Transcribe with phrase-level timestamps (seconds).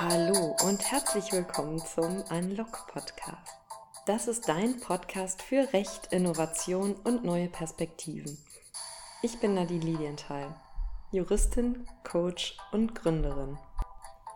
[0.00, 3.56] Hallo und herzlich willkommen zum Unlock Podcast.
[4.06, 8.38] Das ist dein Podcast für Recht, Innovation und neue Perspektiven.
[9.22, 10.54] Ich bin Nadine Lilienthal,
[11.10, 13.58] Juristin, Coach und Gründerin.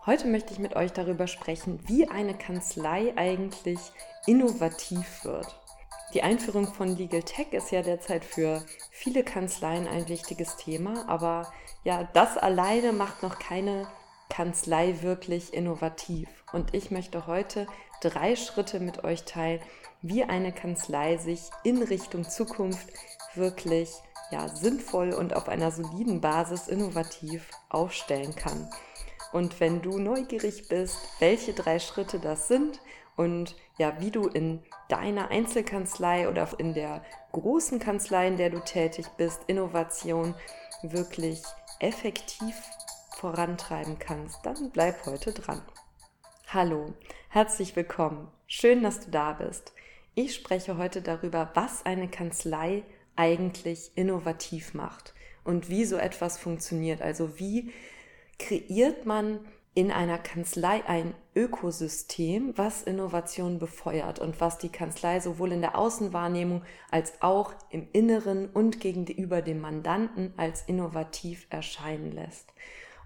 [0.05, 3.79] Heute möchte ich mit euch darüber sprechen, wie eine Kanzlei eigentlich
[4.25, 5.47] innovativ wird.
[6.13, 11.53] Die Einführung von Legal Tech ist ja derzeit für viele Kanzleien ein wichtiges Thema, aber
[11.85, 13.87] ja, das alleine macht noch keine
[14.33, 16.27] Kanzlei wirklich innovativ.
[16.53, 17.67] Und ich möchte heute
[18.01, 19.61] drei Schritte mit euch teilen,
[20.01, 22.87] wie eine Kanzlei sich in Richtung Zukunft
[23.35, 23.91] wirklich
[24.31, 28.71] ja, sinnvoll und auf einer soliden Basis innovativ aufstellen kann.
[29.33, 32.81] Und wenn du neugierig bist, welche drei Schritte das sind
[33.15, 38.61] und ja, wie du in deiner Einzelkanzlei oder in der großen Kanzlei, in der du
[38.61, 40.33] tätig bist, Innovation
[40.81, 41.43] wirklich
[41.79, 42.55] effektiv
[43.23, 45.61] vorantreiben kannst, dann bleib heute dran.
[46.49, 46.93] Hallo,
[47.29, 48.27] herzlich willkommen.
[48.47, 49.71] Schön, dass du da bist.
[50.13, 52.83] Ich spreche heute darüber, was eine Kanzlei
[53.15, 55.13] eigentlich innovativ macht
[55.45, 57.01] und wie so etwas funktioniert.
[57.01, 57.71] Also wie
[58.39, 59.39] kreiert man
[59.73, 65.77] in einer Kanzlei ein Ökosystem, was Innovation befeuert und was die Kanzlei sowohl in der
[65.77, 72.53] Außenwahrnehmung als auch im Inneren und gegenüber dem Mandanten als innovativ erscheinen lässt.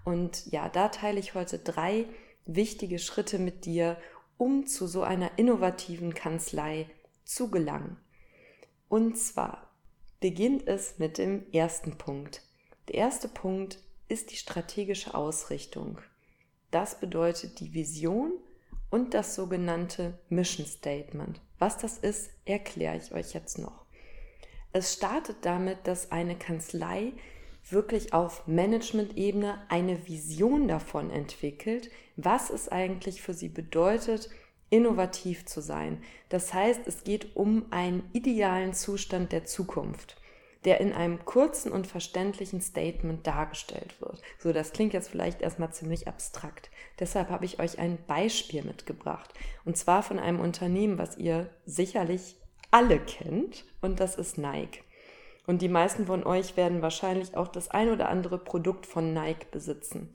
[0.08, 2.06] Und ja, da teile ich heute drei
[2.46, 3.98] wichtige Schritte mit dir,
[4.38, 6.88] um zu so einer innovativen Kanzlei
[7.26, 7.98] zu gelangen.
[8.88, 9.70] Und zwar
[10.18, 12.40] beginnt es mit dem ersten Punkt.
[12.88, 15.98] Der erste Punkt ist die strategische Ausrichtung.
[16.70, 18.32] Das bedeutet die Vision
[18.88, 21.38] und das sogenannte Mission Statement.
[21.58, 23.84] Was das ist, erkläre ich euch jetzt noch.
[24.72, 27.12] Es startet damit, dass eine Kanzlei
[27.72, 34.30] wirklich auf Management-Ebene eine Vision davon entwickelt, was es eigentlich für sie bedeutet,
[34.70, 36.02] innovativ zu sein.
[36.28, 40.16] Das heißt, es geht um einen idealen Zustand der Zukunft
[40.64, 44.20] der in einem kurzen und verständlichen Statement dargestellt wird.
[44.38, 46.70] So, das klingt jetzt vielleicht erstmal ziemlich abstrakt.
[46.98, 49.32] Deshalb habe ich euch ein Beispiel mitgebracht.
[49.64, 52.36] Und zwar von einem Unternehmen, was ihr sicherlich
[52.70, 53.64] alle kennt.
[53.80, 54.82] Und das ist Nike.
[55.48, 59.46] Und die meisten von euch werden wahrscheinlich auch das ein oder andere Produkt von Nike
[59.50, 60.12] besitzen.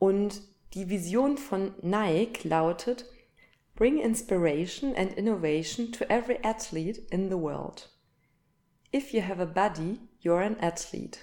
[0.00, 0.42] Und
[0.74, 3.06] die Vision von Nike lautet,
[3.76, 7.88] Bring inspiration and innovation to every athlete in the world.
[8.92, 11.20] If you have a body, you're an athlete.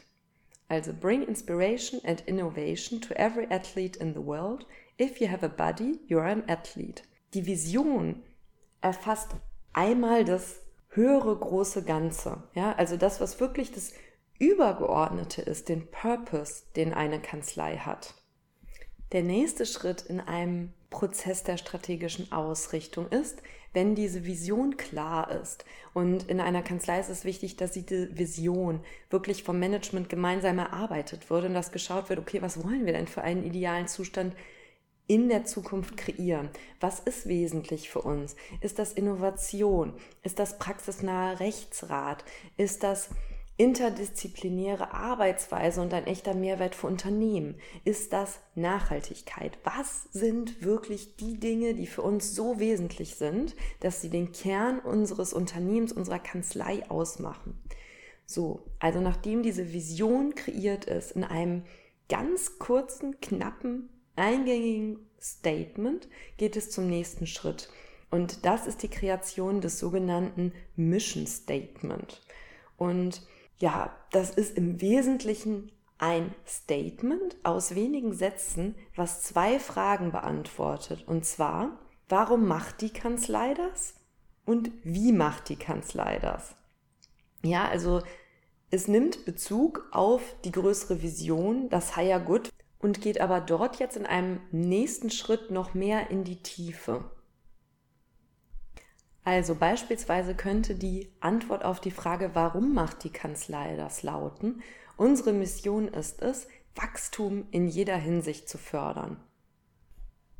[0.69, 4.65] Also bring inspiration and innovation to every athlete in the world.
[4.97, 7.01] If you have a body, you're an athlete.
[7.33, 8.23] Die Vision
[8.79, 9.35] erfasst
[9.73, 10.61] einmal das
[10.99, 12.43] höhere große Ganze.
[12.53, 13.93] Ja, also das, was wirklich das
[14.37, 18.15] Übergeordnete ist, den Purpose, den eine Kanzlei hat.
[19.13, 23.41] Der nächste Schritt in einem Prozess der strategischen Ausrichtung ist,
[23.73, 25.65] wenn diese Vision klar ist.
[25.93, 31.29] Und in einer Kanzlei ist es wichtig, dass diese Vision wirklich vom Management gemeinsam erarbeitet
[31.29, 34.35] wird und dass geschaut wird, okay, was wollen wir denn für einen idealen Zustand
[35.09, 36.49] in der Zukunft kreieren?
[36.79, 38.35] Was ist wesentlich für uns?
[38.61, 39.93] Ist das Innovation?
[40.23, 42.23] Ist das praxisnahe Rechtsrat?
[42.57, 43.09] Ist das
[43.57, 47.55] interdisziplinäre Arbeitsweise und ein echter Mehrwert für Unternehmen?
[47.83, 49.57] Ist das Nachhaltigkeit?
[49.63, 54.79] Was sind wirklich die Dinge, die für uns so wesentlich sind, dass sie den Kern
[54.79, 57.59] unseres Unternehmens, unserer Kanzlei ausmachen?
[58.27, 61.63] So, also nachdem diese Vision kreiert ist in einem
[62.09, 66.07] ganz kurzen, knappen, eingängigen Statement,
[66.37, 67.69] geht es zum nächsten Schritt.
[68.11, 72.21] Und das ist die Kreation des sogenannten Mission Statement.
[72.77, 73.21] Und
[73.57, 81.03] ja, das ist im Wesentlichen ein Statement aus wenigen Sätzen, was zwei Fragen beantwortet.
[81.07, 81.77] Und zwar,
[82.07, 83.95] warum macht die Kanzlei das?
[84.45, 86.55] Und wie macht die Kanzlei das?
[87.43, 88.01] Ja, also
[88.71, 92.48] es nimmt Bezug auf die größere Vision, das Higher Good,
[92.79, 97.11] und geht aber dort jetzt in einem nächsten Schritt noch mehr in die Tiefe.
[99.23, 104.63] Also beispielsweise könnte die Antwort auf die Frage, warum macht die Kanzlei das lauten,
[104.97, 109.21] unsere Mission ist es, Wachstum in jeder Hinsicht zu fördern.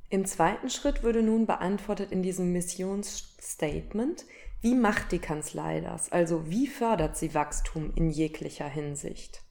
[0.10, 4.26] Im zweiten Schritt würde nun beantwortet in diesem Missionsstatement,
[4.62, 6.12] wie macht die Kanzlei das?
[6.12, 9.44] Also wie fördert sie Wachstum in jeglicher Hinsicht?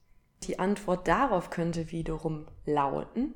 [0.44, 3.34] Die Antwort darauf könnte wiederum lauten,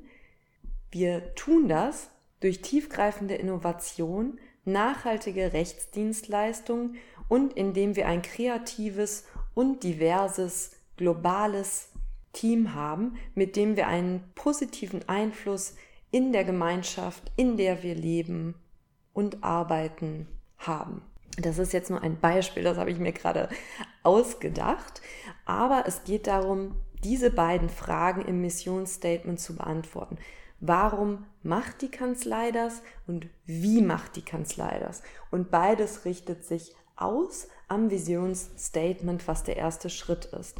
[0.91, 2.09] wir tun das
[2.39, 6.95] durch tiefgreifende Innovation nachhaltige Rechtsdienstleistungen
[7.27, 11.89] und indem wir ein kreatives und diverses globales
[12.31, 15.75] Team haben, mit dem wir einen positiven Einfluss
[16.11, 18.55] in der Gemeinschaft, in der wir leben
[19.13, 20.27] und arbeiten
[20.57, 21.01] haben.
[21.37, 23.49] Das ist jetzt nur ein Beispiel, das habe ich mir gerade
[24.03, 25.01] ausgedacht.
[25.45, 30.17] Aber es geht darum, diese beiden Fragen im Missionsstatement zu beantworten.
[30.59, 35.03] Warum macht die Kanzlei das und wie macht die Kanzlei das?
[35.29, 40.57] Und beides richtet sich aus am Visionsstatement, was der erste Schritt ist.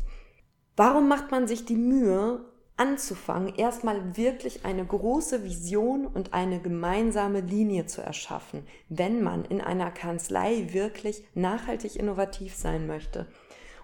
[0.75, 2.43] Warum macht man sich die Mühe,
[2.75, 9.61] anzufangen, erstmal wirklich eine große Vision und eine gemeinsame Linie zu erschaffen, wenn man in
[9.61, 13.27] einer Kanzlei wirklich nachhaltig innovativ sein möchte.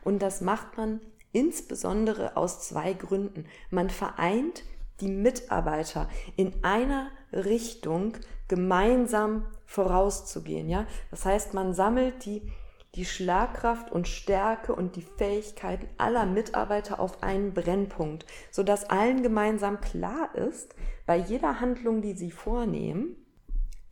[0.04, 3.46] Und das macht man insbesondere aus zwei Gründen.
[3.70, 4.64] Man vereint
[5.02, 8.14] die Mitarbeiter in einer Richtung
[8.48, 10.86] gemeinsam vorauszugehen, ja?
[11.12, 12.42] Das heißt, man sammelt die
[12.96, 19.80] die Schlagkraft und Stärke und die Fähigkeiten aller Mitarbeiter auf einen Brennpunkt, sodass allen gemeinsam
[19.80, 20.74] klar ist,
[21.06, 23.16] bei jeder Handlung, die sie vornehmen,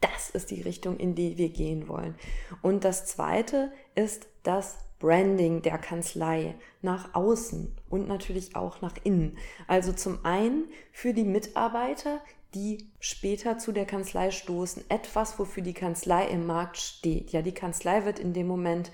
[0.01, 2.15] das ist die Richtung, in die wir gehen wollen.
[2.61, 9.37] Und das zweite ist das Branding der Kanzlei nach außen und natürlich auch nach innen.
[9.67, 12.19] Also zum einen für die Mitarbeiter,
[12.53, 17.31] die später zu der Kanzlei stoßen, etwas, wofür die Kanzlei im Markt steht.
[17.31, 18.91] Ja, die Kanzlei wird in dem Moment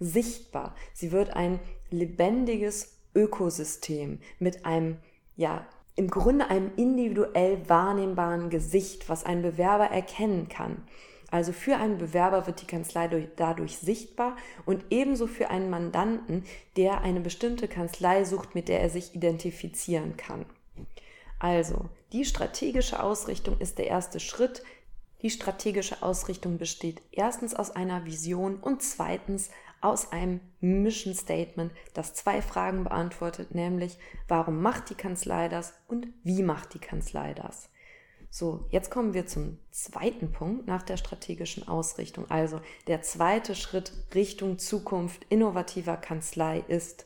[0.00, 0.74] sichtbar.
[0.94, 1.60] Sie wird ein
[1.90, 4.98] lebendiges Ökosystem mit einem,
[5.36, 10.84] ja, im Grunde einem individuell wahrnehmbaren Gesicht, was ein Bewerber erkennen kann.
[11.32, 14.36] Also für einen Bewerber wird die Kanzlei dadurch sichtbar
[14.66, 16.44] und ebenso für einen Mandanten,
[16.76, 20.44] der eine bestimmte Kanzlei sucht, mit der er sich identifizieren kann.
[21.38, 24.62] Also, die strategische Ausrichtung ist der erste Schritt.
[25.22, 29.48] Die strategische Ausrichtung besteht erstens aus einer Vision und zweitens
[29.80, 33.96] aus einem Mission Statement, das zwei Fragen beantwortet, nämlich
[34.28, 37.70] warum macht die Kanzlei das und wie macht die Kanzlei das.
[38.34, 42.30] So, jetzt kommen wir zum zweiten Punkt nach der strategischen Ausrichtung.
[42.30, 47.04] Also der zweite Schritt Richtung Zukunft innovativer Kanzlei ist,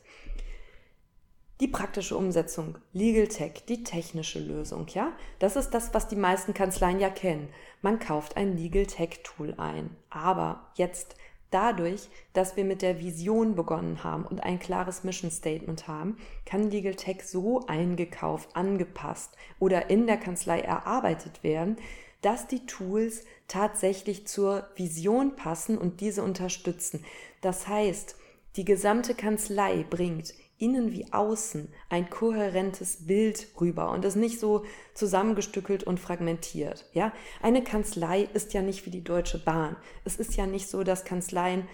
[1.59, 5.11] die praktische Umsetzung, Legal Tech, die technische Lösung, ja?
[5.39, 7.49] Das ist das, was die meisten Kanzleien ja kennen.
[7.81, 9.89] Man kauft ein Legal Tech Tool ein.
[10.09, 11.17] Aber jetzt
[11.51, 16.69] dadurch, dass wir mit der Vision begonnen haben und ein klares Mission Statement haben, kann
[16.69, 21.77] Legal Tech so eingekauft, angepasst oder in der Kanzlei erarbeitet werden,
[22.21, 27.03] dass die Tools tatsächlich zur Vision passen und diese unterstützen.
[27.41, 28.15] Das heißt,
[28.55, 34.65] die gesamte Kanzlei bringt innen wie außen ein kohärentes Bild rüber und ist nicht so
[34.93, 36.85] zusammengestückelt und fragmentiert.
[36.93, 37.11] Ja,
[37.41, 39.75] eine Kanzlei ist ja nicht wie die Deutsche Bahn.
[40.03, 41.67] Es ist ja nicht so, dass Kanzleien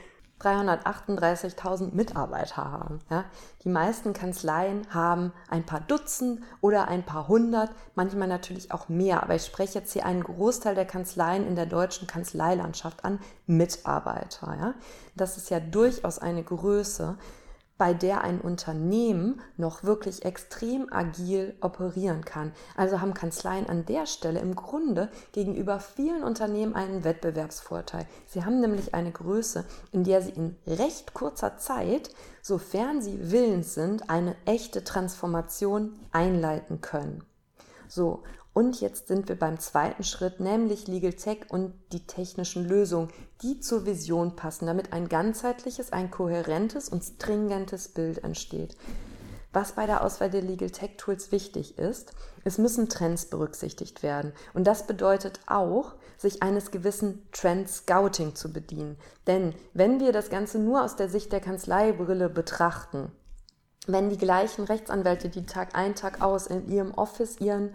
[0.43, 2.99] 338.000 Mitarbeiter haben.
[3.09, 3.25] Ja?
[3.63, 9.23] Die meisten Kanzleien haben ein paar Dutzend oder ein paar hundert, manchmal natürlich auch mehr.
[9.23, 14.55] Aber ich spreche jetzt hier einen Großteil der Kanzleien in der deutschen Kanzleilandschaft an Mitarbeiter.
[14.59, 14.73] Ja?
[15.15, 17.17] Das ist ja durchaus eine Größe,
[17.83, 22.53] bei der ein Unternehmen noch wirklich extrem agil operieren kann.
[22.77, 28.07] Also haben Kanzleien an der Stelle im Grunde gegenüber vielen Unternehmen einen Wettbewerbsvorteil.
[28.25, 32.09] Sie haben nämlich eine Größe, in der sie in recht kurzer Zeit,
[32.41, 37.25] sofern sie willens sind, eine echte Transformation einleiten können.
[37.89, 43.09] So, und jetzt sind wir beim zweiten Schritt, nämlich Legal Tech und die technischen Lösungen,
[43.41, 48.77] die zur Vision passen, damit ein ganzheitliches, ein kohärentes und stringentes Bild entsteht.
[49.53, 54.33] Was bei der Auswahl der Legal Tech Tools wichtig ist, es müssen Trends berücksichtigt werden.
[54.53, 58.97] Und das bedeutet auch, sich eines gewissen Trend Scouting zu bedienen.
[59.27, 63.11] Denn wenn wir das Ganze nur aus der Sicht der Kanzleibrille betrachten,
[63.85, 67.73] wenn die gleichen Rechtsanwälte, die Tag ein, Tag aus in ihrem Office ihren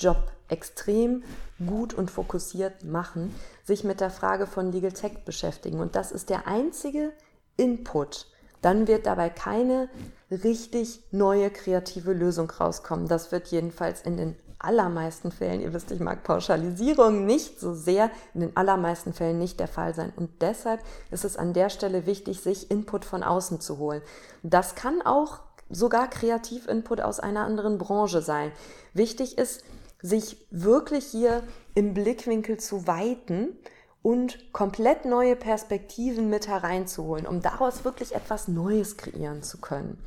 [0.00, 1.22] Job extrem
[1.64, 5.78] gut und fokussiert machen, sich mit der Frage von Legal Tech beschäftigen.
[5.78, 7.12] Und das ist der einzige
[7.56, 8.26] Input.
[8.62, 9.88] Dann wird dabei keine
[10.30, 13.08] richtig neue kreative Lösung rauskommen.
[13.08, 18.10] Das wird jedenfalls in den allermeisten Fällen, ihr wisst, ich mag Pauschalisierung nicht so sehr,
[18.34, 20.12] in den allermeisten Fällen nicht der Fall sein.
[20.16, 20.80] Und deshalb
[21.10, 24.02] ist es an der Stelle wichtig, sich Input von außen zu holen.
[24.42, 25.40] Das kann auch
[25.70, 28.52] sogar Kreativ-Input aus einer anderen Branche sein.
[28.92, 29.64] Wichtig ist,
[30.02, 31.42] sich wirklich hier
[31.74, 33.56] im Blickwinkel zu weiten
[34.02, 39.98] und komplett neue Perspektiven mit hereinzuholen, um daraus wirklich etwas Neues kreieren zu können.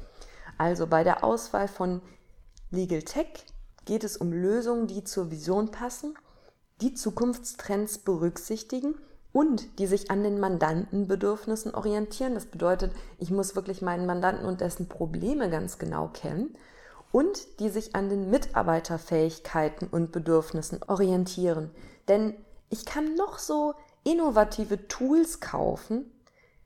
[0.57, 2.01] Also bei der Auswahl von
[2.71, 3.45] Legal Tech
[3.85, 6.15] geht es um Lösungen, die zur Vision passen,
[6.81, 8.95] die Zukunftstrends berücksichtigen
[9.31, 12.33] und die sich an den Mandantenbedürfnissen orientieren.
[12.33, 16.55] Das bedeutet, ich muss wirklich meinen Mandanten und dessen Probleme ganz genau kennen
[17.13, 21.69] und die sich an den Mitarbeiterfähigkeiten und Bedürfnissen orientieren.
[22.09, 22.33] Denn
[22.69, 26.11] ich kann noch so innovative Tools kaufen,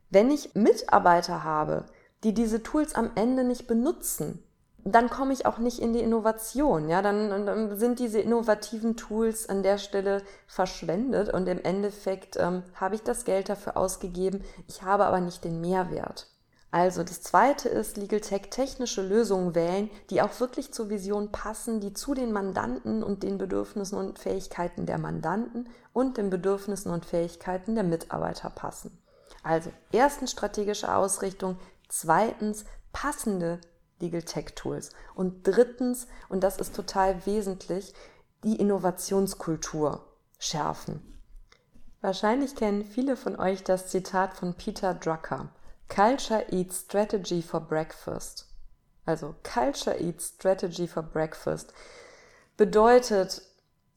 [0.09, 1.85] wenn ich Mitarbeiter habe,
[2.23, 4.41] die diese Tools am Ende nicht benutzen,
[4.85, 6.87] dann komme ich auch nicht in die Innovation.
[6.87, 12.63] Ja, dann, dann, sind diese innovativen Tools an der Stelle verschwendet und im Endeffekt ähm,
[12.73, 16.27] habe ich das Geld dafür ausgegeben, ich habe aber nicht den Mehrwert.
[16.69, 21.79] Also das zweite ist Legal Tech technische Lösungen wählen, die auch wirklich zur Vision passen,
[21.79, 27.05] die zu den Mandanten und den Bedürfnissen und Fähigkeiten der Mandanten und den Bedürfnissen und
[27.05, 29.01] Fähigkeiten der Mitarbeiter passen.
[29.43, 31.57] Also erstens strategische Ausrichtung,
[31.87, 33.61] zweitens passende
[33.99, 37.93] Legal Tech Tools und drittens, und das ist total wesentlich,
[38.43, 40.05] die Innovationskultur
[40.37, 41.17] schärfen.
[42.01, 45.49] Wahrscheinlich kennen viele von euch das Zitat von Peter Drucker.
[45.89, 48.47] Culture eats strategy for breakfast.
[49.05, 51.73] Also Culture eats strategy for breakfast
[52.57, 53.43] bedeutet,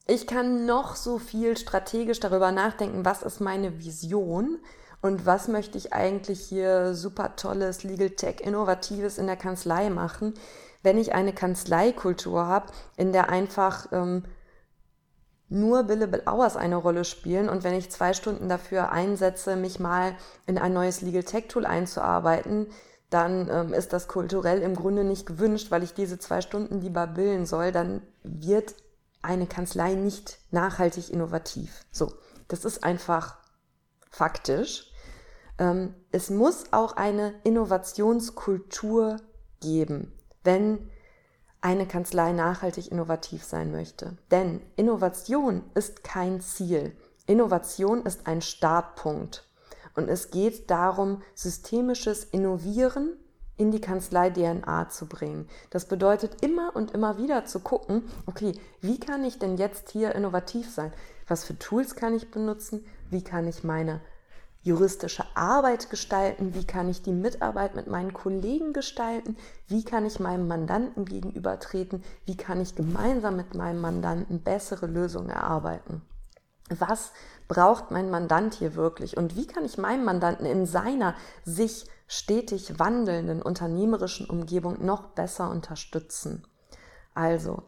[0.07, 4.59] ich kann noch so viel strategisch darüber nachdenken, was ist meine Vision
[5.01, 10.35] und was möchte ich eigentlich hier super tolles Legal Tech, Innovatives in der Kanzlei machen,
[10.83, 14.25] wenn ich eine Kanzleikultur habe, in der einfach ähm,
[15.51, 20.15] nur Billable Hours eine Rolle spielen und wenn ich zwei Stunden dafür einsetze, mich mal
[20.47, 22.67] in ein neues Legal Tech Tool einzuarbeiten,
[23.09, 27.05] dann ähm, ist das kulturell im Grunde nicht gewünscht, weil ich diese zwei Stunden lieber
[27.07, 28.73] billen soll, dann wird
[29.21, 31.85] eine Kanzlei nicht nachhaltig innovativ.
[31.91, 32.13] So,
[32.47, 33.37] das ist einfach
[34.09, 34.89] faktisch.
[35.57, 39.17] Ähm, es muss auch eine Innovationskultur
[39.59, 40.89] geben, wenn
[41.61, 44.17] eine Kanzlei nachhaltig innovativ sein möchte.
[44.31, 46.95] Denn Innovation ist kein Ziel.
[47.27, 49.47] Innovation ist ein Startpunkt.
[49.95, 53.13] Und es geht darum, systemisches Innovieren
[53.57, 55.47] in die Kanzlei-DNA zu bringen.
[55.69, 60.15] Das bedeutet immer und immer wieder zu gucken, okay, wie kann ich denn jetzt hier
[60.15, 60.91] innovativ sein?
[61.27, 62.83] Was für Tools kann ich benutzen?
[63.11, 64.01] Wie kann ich meine
[64.63, 69.35] juristische Arbeit gestalten, wie kann ich die Mitarbeit mit meinen Kollegen gestalten,
[69.67, 75.29] wie kann ich meinem Mandanten gegenübertreten, wie kann ich gemeinsam mit meinem Mandanten bessere Lösungen
[75.29, 76.03] erarbeiten.
[76.69, 77.11] Was
[77.47, 82.79] braucht mein Mandant hier wirklich und wie kann ich meinem Mandanten in seiner sich stetig
[82.79, 86.45] wandelnden unternehmerischen Umgebung noch besser unterstützen?
[87.13, 87.63] Also,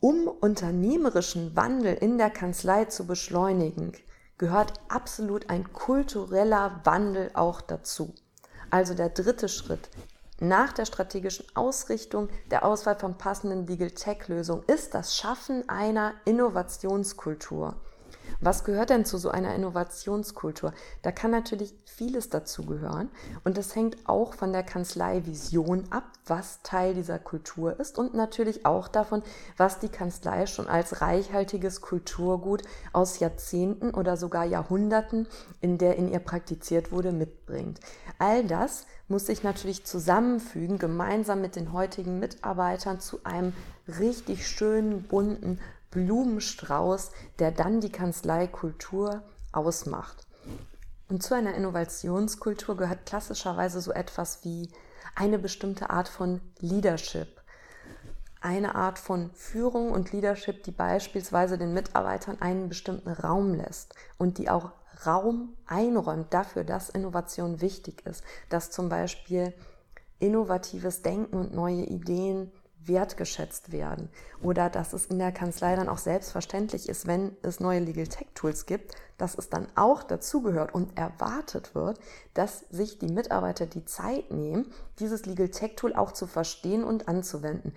[0.00, 3.92] um unternehmerischen Wandel in der Kanzlei zu beschleunigen,
[4.38, 8.14] gehört absolut ein kultureller Wandel auch dazu.
[8.70, 9.90] Also der dritte Schritt
[10.40, 16.14] nach der strategischen Ausrichtung der Auswahl von passenden Legal Tech Lösungen ist das Schaffen einer
[16.24, 17.76] Innovationskultur.
[18.40, 20.72] Was gehört denn zu so einer Innovationskultur?
[21.02, 23.08] Da kann natürlich vieles dazu gehören
[23.44, 28.66] und das hängt auch von der Kanzlei-Vision ab, was Teil dieser Kultur ist und natürlich
[28.66, 29.22] auch davon,
[29.56, 32.62] was die Kanzlei schon als reichhaltiges Kulturgut
[32.92, 35.26] aus Jahrzehnten oder sogar Jahrhunderten,
[35.60, 37.80] in der in ihr praktiziert wurde, mitbringt.
[38.18, 43.52] All das muss sich natürlich zusammenfügen, gemeinsam mit den heutigen Mitarbeitern zu einem
[43.86, 45.60] richtig schönen, bunten
[45.94, 49.22] Blumenstrauß, der dann die Kanzleikultur
[49.52, 50.26] ausmacht.
[51.08, 54.68] Und zu einer Innovationskultur gehört klassischerweise so etwas wie
[55.14, 57.40] eine bestimmte Art von Leadership.
[58.40, 64.36] Eine Art von Führung und Leadership, die beispielsweise den Mitarbeitern einen bestimmten Raum lässt und
[64.36, 64.72] die auch
[65.06, 69.54] Raum einräumt dafür, dass Innovation wichtig ist, dass zum Beispiel
[70.18, 72.52] innovatives Denken und neue Ideen
[72.86, 74.08] wertgeschätzt werden
[74.42, 78.28] oder dass es in der Kanzlei dann auch selbstverständlich ist, wenn es neue Legal Tech
[78.34, 81.98] Tools gibt, dass es dann auch dazugehört und erwartet wird,
[82.34, 87.08] dass sich die Mitarbeiter die Zeit nehmen, dieses Legal Tech Tool auch zu verstehen und
[87.08, 87.72] anzuwenden.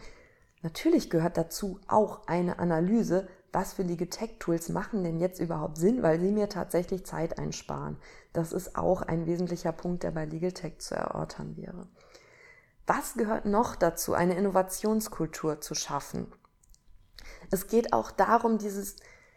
[0.63, 5.77] Natürlich gehört dazu auch eine Analyse, was für Legal Tech Tools machen denn jetzt überhaupt
[5.77, 7.97] Sinn, weil sie mir tatsächlich Zeit einsparen.
[8.33, 11.87] Das ist auch ein wesentlicher Punkt, der bei Legal Tech zu erörtern wäre.
[12.87, 16.31] Was gehört noch dazu, eine Innovationskultur zu schaffen?
[17.51, 18.95] Es geht auch darum, dieses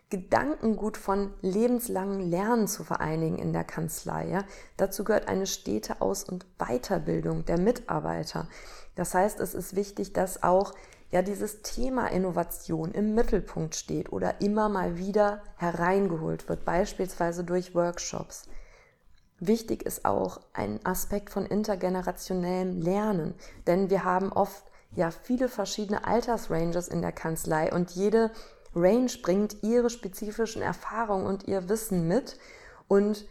[0.08, 4.28] Gedankengut von lebenslangen Lernen zu vereinigen in der Kanzlei.
[4.28, 4.44] Ja?
[4.76, 8.48] Dazu gehört eine stete Aus- und Weiterbildung der Mitarbeiter.
[8.94, 10.72] Das heißt, es ist wichtig, dass auch
[11.10, 17.74] ja dieses Thema Innovation im Mittelpunkt steht oder immer mal wieder hereingeholt wird, beispielsweise durch
[17.74, 18.48] Workshops.
[19.40, 23.34] Wichtig ist auch ein Aspekt von intergenerationellem Lernen,
[23.66, 24.62] denn wir haben oft
[24.94, 28.30] ja viele verschiedene Altersranges in der Kanzlei und jede
[28.74, 32.38] Range bringt ihre spezifischen Erfahrungen und ihr Wissen mit
[32.86, 33.26] und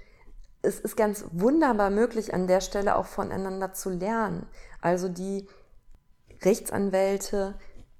[0.62, 4.48] es ist ganz wunderbar möglich an der Stelle auch voneinander zu lernen.
[4.82, 5.48] Also die
[6.42, 7.56] Rechtsanwälte,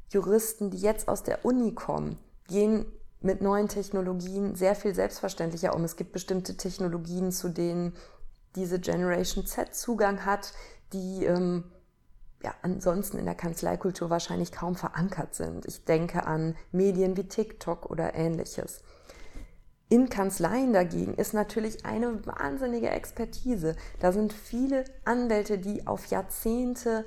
[0.10, 2.86] Juristen, die jetzt aus der Uni kommen, gehen
[3.22, 5.84] mit neuen Technologien sehr viel selbstverständlicher um.
[5.84, 7.94] Es gibt bestimmte Technologien, zu denen
[8.56, 10.54] diese Generation Z Zugang hat,
[10.94, 11.66] die ähm,
[12.44, 15.66] ja, ansonsten in der Kanzleikultur wahrscheinlich kaum verankert sind.
[15.66, 18.82] Ich denke an Medien wie TikTok oder ähnliches.
[19.90, 23.76] In Kanzleien dagegen ist natürlich eine wahnsinnige Expertise.
[24.00, 27.06] Da sind viele Anwälte, die auf Jahrzehnte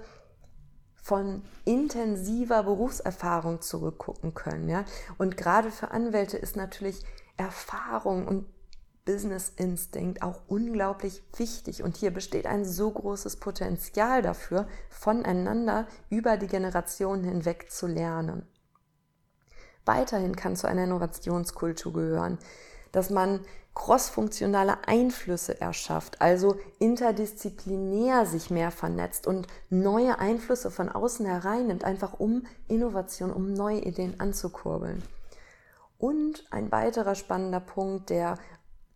[1.02, 4.68] von intensiver Berufserfahrung zurückgucken können.
[4.68, 4.84] Ja?
[5.18, 7.04] Und gerade für Anwälte ist natürlich
[7.36, 8.46] Erfahrung und
[9.04, 11.82] Business Instinct auch unglaublich wichtig.
[11.82, 18.46] Und hier besteht ein so großes Potenzial dafür, voneinander über die Generationen hinweg zu lernen.
[19.84, 22.38] Weiterhin kann zu einer Innovationskultur gehören,
[22.92, 23.40] dass man
[23.74, 32.20] crossfunktionale Einflüsse erschafft, also interdisziplinär sich mehr vernetzt und neue Einflüsse von außen hereinnimmt, einfach
[32.20, 35.02] um Innovation, um neue Ideen anzukurbeln.
[35.98, 38.36] Und ein weiterer spannender Punkt, der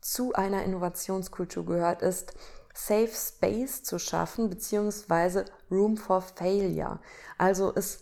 [0.00, 2.34] zu einer Innovationskultur gehört, ist,
[2.74, 6.98] Safe Space zu schaffen, beziehungsweise Room for Failure.
[7.38, 8.00] Also es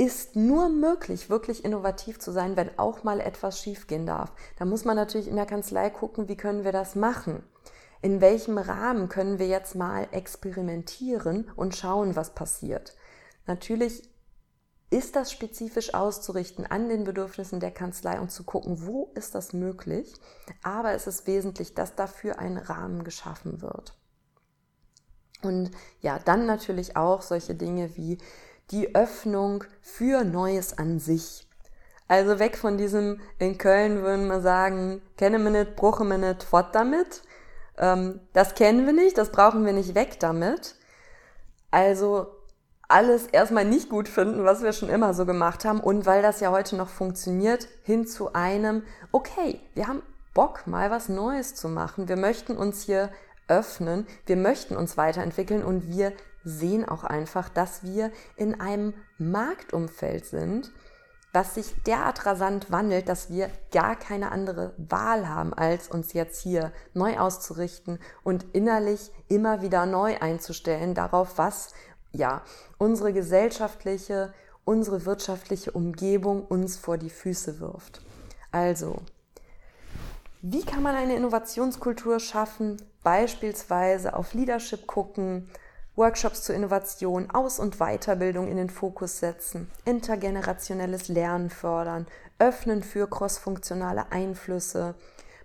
[0.00, 4.32] ist nur möglich, wirklich innovativ zu sein, wenn auch mal etwas schiefgehen darf.
[4.58, 7.42] Da muss man natürlich in der Kanzlei gucken, wie können wir das machen?
[8.00, 12.96] In welchem Rahmen können wir jetzt mal experimentieren und schauen, was passiert?
[13.46, 14.08] Natürlich
[14.88, 19.52] ist das spezifisch auszurichten an den Bedürfnissen der Kanzlei und zu gucken, wo ist das
[19.52, 20.14] möglich.
[20.62, 23.94] Aber es ist wesentlich, dass dafür ein Rahmen geschaffen wird.
[25.42, 28.16] Und ja, dann natürlich auch solche Dinge wie
[28.70, 31.46] die Öffnung für Neues an sich.
[32.08, 36.42] Also weg von diesem, in Köln würden wir sagen, kenne mir nicht, bruche mir nicht,
[36.42, 37.22] fort damit.
[37.78, 40.74] Ähm, das kennen wir nicht, das brauchen wir nicht weg damit.
[41.70, 42.26] Also
[42.88, 46.40] alles erstmal nicht gut finden, was wir schon immer so gemacht haben und weil das
[46.40, 50.02] ja heute noch funktioniert, hin zu einem, okay, wir haben
[50.34, 52.08] Bock, mal was Neues zu machen.
[52.08, 53.10] Wir möchten uns hier
[53.48, 56.12] öffnen, wir möchten uns weiterentwickeln und wir
[56.44, 60.72] sehen auch einfach, dass wir in einem Marktumfeld sind,
[61.32, 66.42] was sich derart rasant wandelt, dass wir gar keine andere Wahl haben, als uns jetzt
[66.42, 71.72] hier neu auszurichten und innerlich immer wieder neu einzustellen darauf, was
[72.12, 72.42] ja
[72.78, 78.02] unsere gesellschaftliche, unsere wirtschaftliche Umgebung uns vor die Füße wirft.
[78.50, 79.02] Also,
[80.42, 82.82] wie kann man eine Innovationskultur schaffen?
[83.02, 85.48] Beispielsweise auf Leadership gucken,
[85.96, 92.06] Workshops zur Innovation, Aus- und Weiterbildung in den Fokus setzen, intergenerationelles Lernen fördern,
[92.38, 94.94] öffnen für crossfunktionale Einflüsse.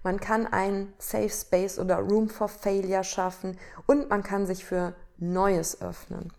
[0.03, 4.93] Man kann einen Safe Space oder Room for Failure schaffen und man kann sich für
[5.17, 6.31] Neues öffnen.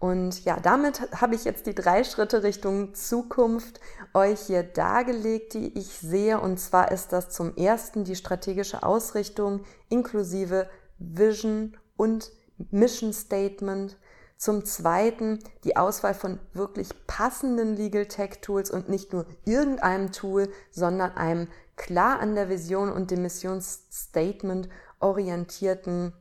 [0.00, 3.80] Und ja, damit habe ich jetzt die drei Schritte Richtung Zukunft
[4.14, 6.40] euch hier dargelegt, die ich sehe.
[6.40, 12.30] Und zwar ist das zum ersten die strategische Ausrichtung inklusive Vision und
[12.70, 13.96] Mission Statement.
[14.36, 20.48] Zum Zweiten die Auswahl von wirklich passenden Legal Tech Tools und nicht nur irgendeinem Tool,
[20.70, 24.68] sondern einem klar an der Vision und dem Missionsstatement
[25.00, 26.12] orientierten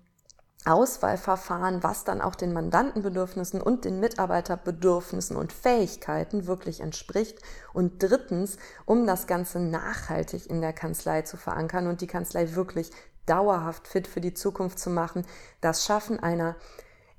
[0.66, 7.40] Auswahlverfahren, was dann auch den Mandantenbedürfnissen und den Mitarbeiterbedürfnissen und Fähigkeiten wirklich entspricht.
[7.74, 12.92] Und drittens, um das Ganze nachhaltig in der Kanzlei zu verankern und die Kanzlei wirklich
[13.28, 15.26] dauerhaft fit für die Zukunft zu machen,
[15.62, 16.56] das Schaffen einer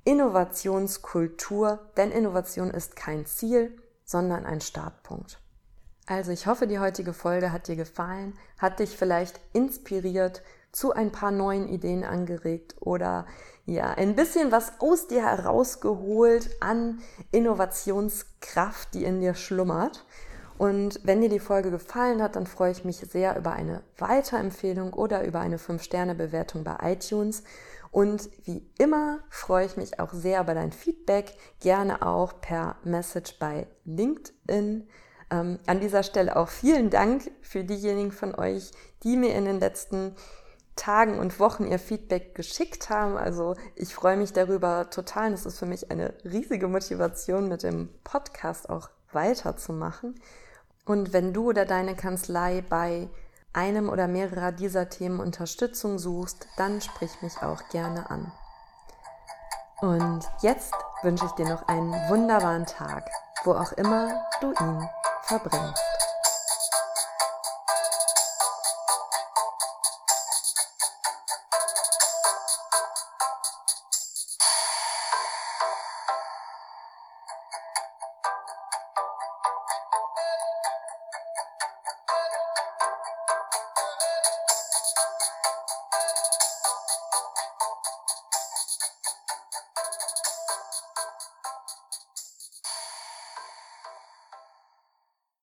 [0.05, 5.39] Innovationskultur, denn Innovation ist kein Ziel, sondern ein Startpunkt.
[6.07, 10.43] Also ich hoffe, die heutige Folge hat dir gefallen, hat dich vielleicht inspiriert,
[10.73, 13.27] zu ein paar neuen Ideen angeregt oder
[13.67, 17.01] ja, ein bisschen was aus dir herausgeholt an
[17.33, 20.05] Innovationskraft, die in dir schlummert.
[20.59, 24.93] Und wenn dir die Folge gefallen hat, dann freue ich mich sehr über eine Weiterempfehlung
[24.93, 27.45] oder über eine 5-Sterne-Bewertung bei iTunes.
[27.93, 33.39] Und wie immer freue ich mich auch sehr über dein Feedback, gerne auch per Message
[33.39, 34.89] bei LinkedIn.
[35.31, 38.73] Ähm, an dieser Stelle auch vielen Dank für diejenigen von euch,
[39.05, 40.17] die mir in den letzten
[40.75, 43.17] Tagen und Wochen ihr Feedback geschickt haben.
[43.17, 45.31] Also ich freue mich darüber total.
[45.31, 50.15] Das ist für mich eine riesige Motivation, mit dem Podcast auch weiterzumachen.
[50.89, 53.11] Und wenn du oder deine Kanzlei bei
[53.53, 58.33] einem oder mehrerer dieser Themen Unterstützung suchst, dann sprich mich auch gerne an.
[59.81, 60.73] Und jetzt
[61.03, 63.07] wünsche ich dir noch einen wunderbaren Tag,
[63.45, 64.89] wo auch immer du ihn
[65.25, 65.98] verbringst.